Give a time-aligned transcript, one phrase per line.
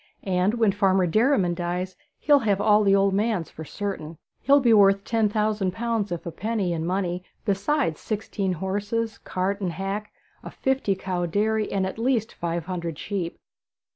[0.25, 4.17] And when Farmer Derriman dies, he'll have all the old man's, for certain.
[4.41, 9.61] He'll be worth ten thousand pounds, if a penny, in money, besides sixteen horses, cart
[9.61, 10.11] and hack,
[10.43, 13.37] a fifty cow dairy, and at least five hundred sheep.'